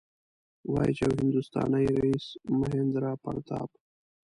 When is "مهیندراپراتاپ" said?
2.59-3.69